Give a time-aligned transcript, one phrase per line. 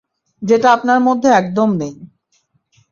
[0.41, 1.95] যেটা আপনার মধ্যে একদম নেই।